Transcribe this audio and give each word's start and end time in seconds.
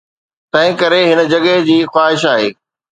تنهنڪري 0.53 1.03
هن 1.11 1.19
جڳهه 1.31 1.61
جي 1.69 1.77
خواهش 1.93 2.29
آهي 2.35 2.49